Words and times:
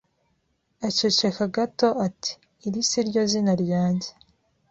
Aceceka 0.87 1.45
gato 1.55 1.89
ati: 2.07 2.31
“Iri 2.65 2.81
si 2.89 2.99
ryo 3.07 3.21
zina 3.31 3.53
ryanjye. 3.63 4.09